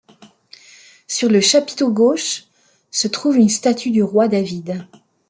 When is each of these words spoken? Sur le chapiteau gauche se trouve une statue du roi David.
Sur 1.05 1.29
le 1.29 1.41
chapiteau 1.41 1.91
gauche 1.91 2.45
se 2.89 3.07
trouve 3.07 3.37
une 3.37 3.49
statue 3.49 3.91
du 3.91 4.01
roi 4.01 4.27
David. 4.27 4.87